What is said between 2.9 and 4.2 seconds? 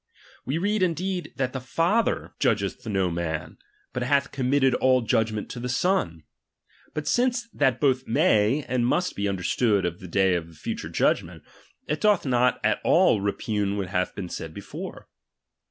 ].judge(k no man, hut